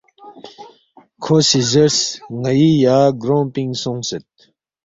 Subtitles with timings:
[1.23, 1.97] کھو سی زیرس،
[2.41, 4.25] ”ن٘ئی یا گرونگ پِنگ سونگسید